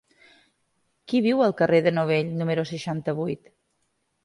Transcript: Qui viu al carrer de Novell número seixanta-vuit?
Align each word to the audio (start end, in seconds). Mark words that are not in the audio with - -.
Qui 1.11 1.21
viu 1.25 1.43
al 1.49 1.53
carrer 1.59 1.83
de 1.89 1.95
Novell 1.99 2.33
número 2.41 2.65
seixanta-vuit? 2.73 3.55